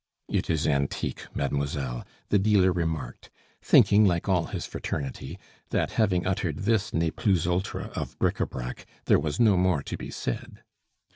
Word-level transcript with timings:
"It 0.27 0.49
is 0.49 0.65
antique, 0.65 1.27
mademoiselle," 1.35 2.07
the 2.29 2.39
dealer 2.39 2.71
remarked, 2.71 3.29
thinking, 3.61 4.03
like 4.03 4.27
all 4.27 4.45
his 4.45 4.65
fraternity, 4.65 5.37
that, 5.69 5.91
having 5.91 6.25
uttered 6.25 6.57
this 6.61 6.91
ne 6.91 7.11
plus 7.11 7.45
ultra 7.45 7.91
of 7.93 8.17
bric 8.17 8.39
a 8.39 8.47
brac, 8.47 8.87
there 9.05 9.19
was 9.19 9.39
no 9.39 9.55
more 9.55 9.83
to 9.83 9.97
be 9.97 10.09
said. 10.09 10.63